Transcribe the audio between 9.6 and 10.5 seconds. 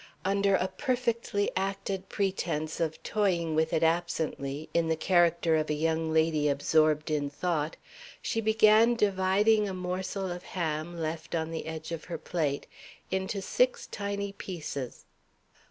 a morsel of